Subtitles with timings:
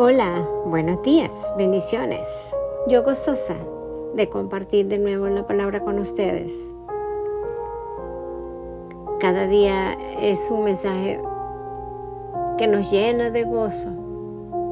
[0.00, 2.54] Hola, buenos días, bendiciones.
[2.86, 3.56] Yo gozosa
[4.14, 6.72] de compartir de nuevo la palabra con ustedes.
[9.18, 11.20] Cada día es un mensaje
[12.58, 13.88] que nos llena de gozo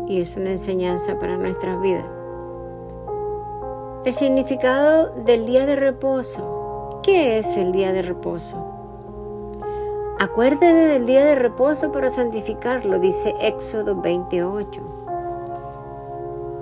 [0.07, 2.07] y es una enseñanza para nuestras vidas.
[4.05, 7.01] El significado del día de reposo.
[7.03, 8.65] ¿Qué es el día de reposo?
[10.21, 15.06] Acuérdate del día de reposo para santificarlo, dice Éxodo 28.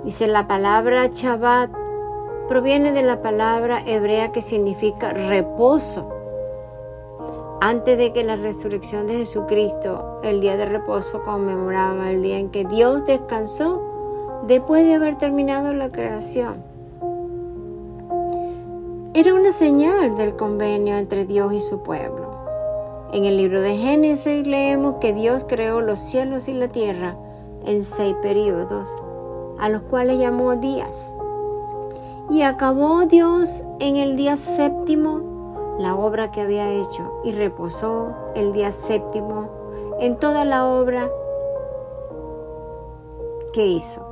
[0.05, 1.71] Dice la palabra Shabbat
[2.47, 6.07] proviene de la palabra hebrea que significa reposo.
[7.59, 12.51] Antes de que la resurrección de Jesucristo, el día de reposo conmemoraba el día en
[12.51, 13.81] que Dios descansó
[14.45, 16.63] después de haber terminado la creación.
[19.15, 22.29] Era una señal del convenio entre Dios y su pueblo.
[23.11, 27.15] En el libro de Génesis leemos que Dios creó los cielos y la tierra
[27.65, 28.95] en seis periodos
[29.59, 31.15] a los cuales llamó días.
[32.29, 38.53] Y acabó Dios en el día séptimo la obra que había hecho y reposó el
[38.53, 39.49] día séptimo
[39.99, 41.09] en toda la obra
[43.53, 44.05] que hizo.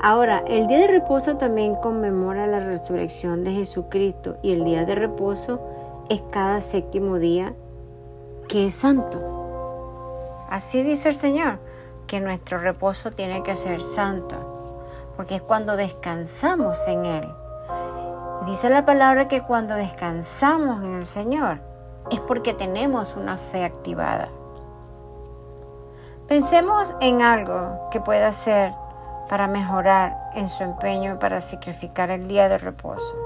[0.00, 4.96] Ahora, el día de reposo también conmemora la resurrección de Jesucristo y el día de
[4.96, 5.60] reposo
[6.08, 7.54] es cada séptimo día
[8.48, 9.22] que es santo.
[10.50, 11.60] Así dice el Señor
[12.06, 14.36] que nuestro reposo tiene que ser santo,
[15.16, 17.28] porque es cuando descansamos en Él.
[18.46, 21.60] dice la palabra que cuando descansamos en el Señor
[22.10, 24.28] es porque tenemos una fe activada.
[26.28, 28.72] Pensemos en algo que pueda hacer
[29.28, 33.16] para mejorar en su empeño para sacrificar el día de reposo.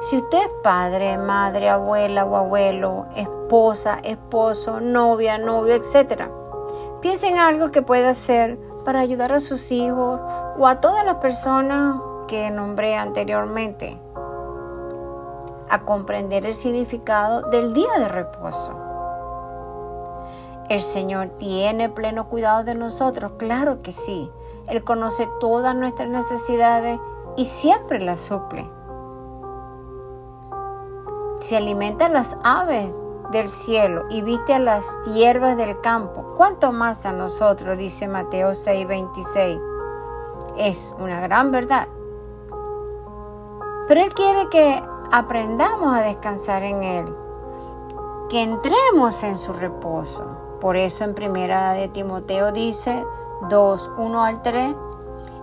[0.00, 6.28] Si usted es padre, madre, abuela o abuelo, esposa, esposo, novia, novio, etc.,
[7.04, 10.18] Piensa en algo que pueda hacer para ayudar a sus hijos
[10.58, 14.00] o a todas las personas que nombré anteriormente
[15.68, 18.72] a comprender el significado del día de reposo.
[20.70, 24.30] El Señor tiene pleno cuidado de nosotros, claro que sí.
[24.68, 26.98] Él conoce todas nuestras necesidades
[27.36, 28.66] y siempre las suple.
[31.40, 32.90] Se alimenta las aves
[33.30, 37.78] del cielo y viste a las hierbas del campo, ¿cuánto más a nosotros?
[37.78, 39.60] dice Mateo 6:26.
[40.56, 41.88] Es una gran verdad.
[43.88, 47.16] Pero Él quiere que aprendamos a descansar en Él,
[48.28, 50.24] que entremos en su reposo.
[50.60, 53.04] Por eso en primera de Timoteo dice
[53.50, 54.74] 2, 1 al 3,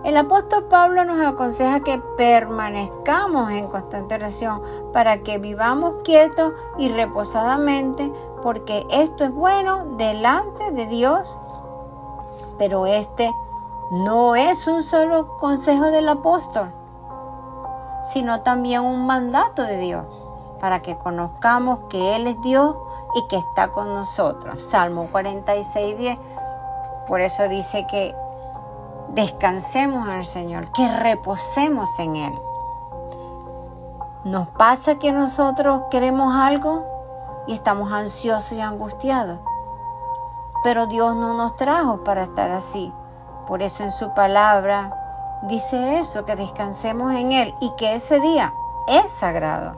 [0.04, 4.60] el apóstol Pablo nos aconseja que permanezcamos en constante oración
[4.92, 11.38] para que vivamos quietos y reposadamente, porque esto es bueno delante de Dios.
[12.58, 13.32] Pero este
[13.92, 16.72] no es un solo consejo del apóstol,
[18.02, 20.04] sino también un mandato de Dios,
[20.60, 22.74] para que conozcamos que Él es Dios
[23.14, 24.64] y que está con nosotros.
[24.64, 26.18] Salmo 46, 10.
[27.06, 28.14] Por eso dice que
[29.12, 32.32] descansemos en el Señor, que reposemos en Él.
[34.24, 36.86] Nos pasa que nosotros queremos algo
[37.46, 39.40] y estamos ansiosos y angustiados,
[40.62, 42.92] pero Dios no nos trajo para estar así.
[43.46, 44.96] Por eso en su palabra
[45.42, 48.54] dice eso, que descansemos en Él y que ese día
[48.86, 49.76] es sagrado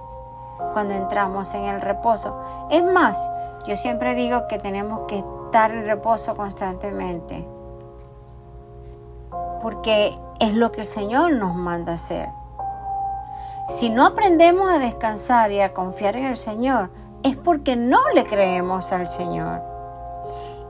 [0.75, 2.37] cuando entramos en el reposo.
[2.71, 3.19] Es más,
[3.67, 7.54] yo siempre digo que tenemos que estar en reposo constantemente
[9.65, 12.29] porque es lo que el Señor nos manda hacer.
[13.67, 16.91] Si no aprendemos a descansar y a confiar en el Señor,
[17.23, 19.63] es porque no le creemos al Señor.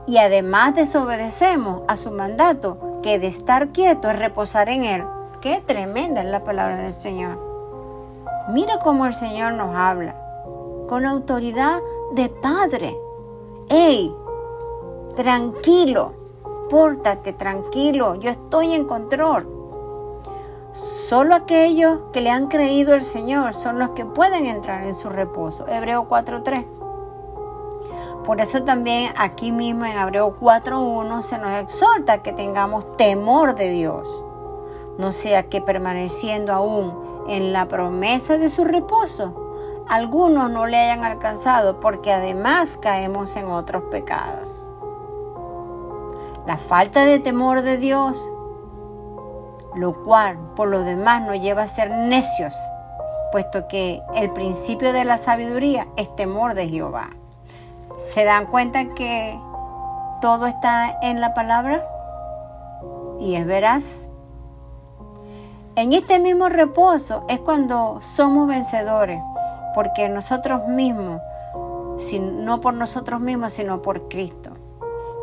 [0.07, 5.03] Y además desobedecemos a su mandato, que de estar quieto es reposar en Él.
[5.41, 7.37] Qué tremenda es la palabra del Señor.
[8.47, 10.15] Mira cómo el Señor nos habla,
[10.87, 11.81] con autoridad
[12.13, 12.95] de Padre.
[13.67, 14.15] ¡Ey!
[15.17, 16.13] Tranquilo,
[16.69, 19.55] pórtate tranquilo, yo estoy en control.
[20.71, 25.09] Solo aquellos que le han creído al Señor son los que pueden entrar en su
[25.09, 25.65] reposo.
[25.67, 26.65] Hebreo 4.3.
[28.25, 33.69] Por eso también aquí mismo en Hebreo 4.1 se nos exhorta que tengamos temor de
[33.69, 34.25] Dios.
[34.97, 39.45] No sea que permaneciendo aún en la promesa de su reposo,
[39.87, 44.54] algunos no le hayan alcanzado porque además caemos en otros pecados.
[46.45, 48.21] La falta de temor de Dios,
[49.75, 52.55] lo cual por lo demás nos lleva a ser necios,
[53.31, 57.09] puesto que el principio de la sabiduría es temor de Jehová.
[57.97, 59.39] ¿Se dan cuenta que
[60.21, 61.83] todo está en la palabra?
[63.19, 64.09] y es veraz.
[65.75, 69.21] En este mismo reposo es cuando somos vencedores,
[69.73, 71.21] porque nosotros mismos,
[72.21, 74.51] no por nosotros mismos, sino por Cristo.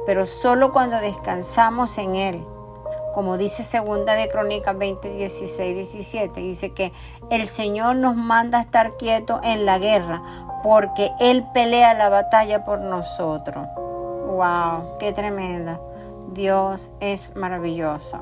[0.06, 2.46] Pero solo cuando descansamos en Él,
[3.14, 6.93] como dice segunda de Crónicas 20, 16, 17, dice que
[7.31, 10.22] el Señor nos manda a estar quietos en la guerra,
[10.62, 13.66] porque Él pelea la batalla por nosotros.
[13.76, 14.99] ¡Wow!
[14.99, 15.78] ¡Qué tremenda!
[16.32, 18.19] Dios es maravilloso.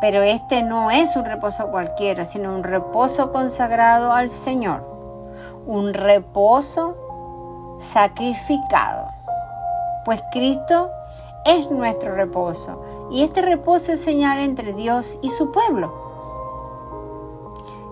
[0.00, 4.82] Pero este no es un reposo cualquiera, sino un reposo consagrado al Señor.
[5.66, 9.15] Un reposo sacrificado.
[10.06, 10.92] Pues Cristo
[11.44, 12.80] es nuestro reposo.
[13.10, 15.92] Y este reposo es señal entre Dios y su pueblo.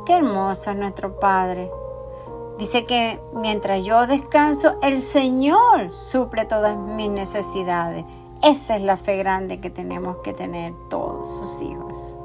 [0.07, 1.73] Qué hermoso es nuestro Padre.
[2.57, 8.05] Dice que mientras yo descanso, el Señor suple todas mis necesidades.
[8.45, 12.17] Esa es la fe grande que tenemos que tener todos sus hijos.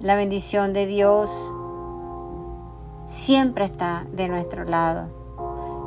[0.00, 1.54] La bendición de Dios
[3.06, 5.19] siempre está de nuestro lado.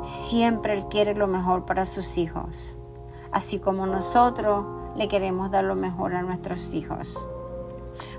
[0.04, 2.78] Siempre Él quiere lo mejor para sus hijos,
[3.32, 4.66] así como nosotros
[4.96, 7.26] le queremos dar lo mejor a nuestros hijos.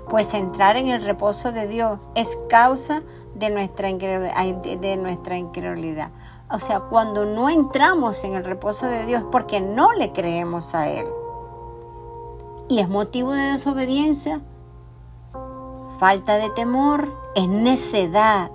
[0.08, 3.02] Pues entrar en el reposo de Dios es causa
[3.34, 6.10] de nuestra, incredulidad.
[6.50, 10.88] O sea, cuando no entramos en el reposo de Dios porque no le creemos a
[10.88, 11.06] Él.
[12.68, 14.40] Y es motivo de desobediencia,
[15.98, 18.50] falta de temor, es necedad.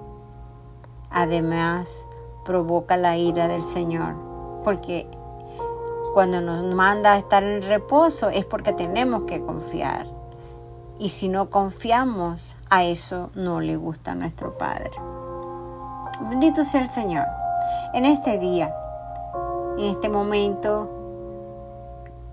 [1.09, 2.07] Además,
[2.51, 4.13] provoca la ira del Señor.
[4.65, 5.07] Porque
[6.13, 10.05] cuando nos manda a estar en reposo es porque tenemos que confiar.
[10.99, 14.91] Y si no confiamos, a eso no le gusta nuestro Padre.
[16.29, 17.25] Bendito sea el Señor
[17.93, 18.75] en este día,
[19.77, 20.89] en este momento,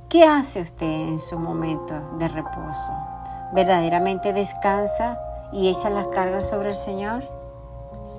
[0.09, 2.93] ¿qué hace usted en su momento de reposo?
[3.53, 5.17] ¿Verdaderamente descansa
[5.53, 7.23] y echa las cargas sobre el Señor?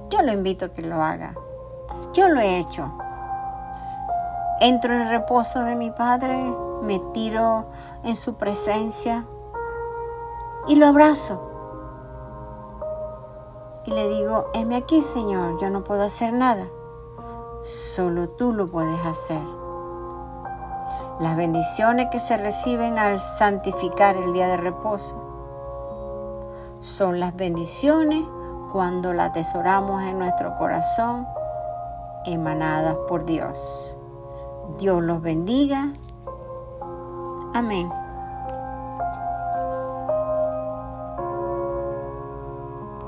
[0.10, 1.34] Yo lo invito a que lo haga.
[2.14, 2.92] Yo lo he hecho.
[4.62, 6.38] Entro en el reposo de mi Padre,
[6.82, 7.66] me tiro
[8.04, 9.26] en su presencia
[10.68, 11.42] y lo abrazo.
[13.86, 16.68] Y le digo, heme aquí, Señor, yo no puedo hacer nada.
[17.64, 19.42] Solo tú lo puedes hacer.
[21.20, 25.30] Las bendiciones que se reciben al santificar el día de reposo
[26.80, 28.26] son las bendiciones
[28.72, 31.28] cuando la atesoramos en nuestro corazón,
[32.26, 33.98] emanadas por Dios.
[34.78, 35.94] Dios los bendiga.
[37.54, 37.90] Amén.